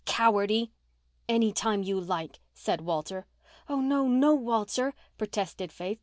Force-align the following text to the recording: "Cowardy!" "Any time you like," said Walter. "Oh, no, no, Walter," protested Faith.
"Cowardy!" 0.03 0.71
"Any 1.29 1.53
time 1.53 1.83
you 1.83 1.99
like," 2.01 2.39
said 2.55 2.81
Walter. 2.81 3.27
"Oh, 3.69 3.81
no, 3.81 4.07
no, 4.07 4.33
Walter," 4.33 4.95
protested 5.19 5.71
Faith. 5.71 5.99